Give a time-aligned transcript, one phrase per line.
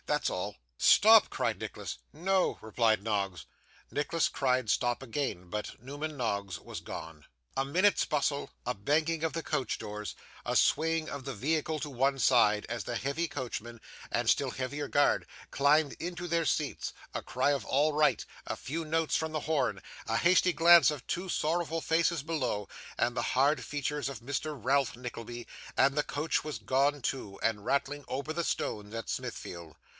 [0.07, 1.99] That's all.' 'Stop!' cried Nicholas.
[2.11, 3.45] 'No,' replied Noggs.
[3.91, 7.25] Nicholas cried stop, again, but Newman Noggs was gone.
[7.55, 11.89] A minute's bustle, a banging of the coach doors, a swaying of the vehicle to
[11.89, 13.79] one side, as the heavy coachman,
[14.11, 18.83] and still heavier guard, climbed into their seats; a cry of all right, a few
[18.83, 23.63] notes from the horn, a hasty glance of two sorrowful faces below, and the hard
[23.63, 25.47] features of Mr Ralph Nickleby
[25.77, 29.75] and the coach was gone too, and rattling over the stones of Smithfield.